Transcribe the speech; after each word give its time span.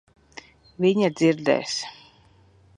Viņa 0.85 1.11
dzirdēs. 1.21 1.77